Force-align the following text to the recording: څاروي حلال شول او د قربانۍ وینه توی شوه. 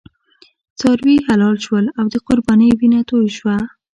څاروي 0.79 1.17
حلال 1.27 1.55
شول 1.65 1.85
او 1.99 2.05
د 2.13 2.15
قربانۍ 2.27 2.69
وینه 2.79 3.01
توی 3.09 3.27
شوه. 3.37 3.57